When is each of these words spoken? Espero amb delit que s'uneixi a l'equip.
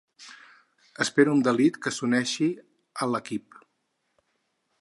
Espero 1.05 1.35
amb 1.35 1.45
delit 1.49 1.77
que 1.87 1.93
s'uneixi 1.97 2.49
a 3.03 3.09
l'equip. 3.13 3.63